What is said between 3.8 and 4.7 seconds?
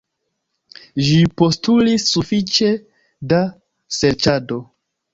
serĉado.